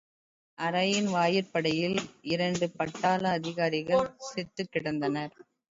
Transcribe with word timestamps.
அறையின் 0.57 1.07
வாயிற்படியில் 1.07 1.99
இரண்டு 2.31 2.67
பட்டாள 2.77 3.23
அதிகாரிகள் 3.31 4.05
செத்துக்கிடந்தனர். 4.29 5.35